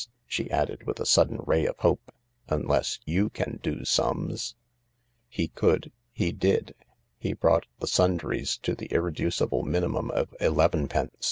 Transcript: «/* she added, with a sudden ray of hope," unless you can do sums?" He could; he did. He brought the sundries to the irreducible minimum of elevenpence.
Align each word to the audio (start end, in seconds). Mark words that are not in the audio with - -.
«/* 0.23 0.25
she 0.25 0.49
added, 0.49 0.87
with 0.87 0.99
a 0.99 1.05
sudden 1.05 1.37
ray 1.45 1.63
of 1.67 1.77
hope," 1.77 2.11
unless 2.57 2.97
you 3.05 3.29
can 3.29 3.59
do 3.61 3.85
sums?" 3.85 4.55
He 5.37 5.49
could; 5.49 5.91
he 6.11 6.31
did. 6.31 6.73
He 7.19 7.33
brought 7.33 7.67
the 7.79 7.85
sundries 7.85 8.57
to 8.63 8.73
the 8.73 8.87
irreducible 8.87 9.61
minimum 9.61 10.09
of 10.09 10.33
elevenpence. 10.39 11.11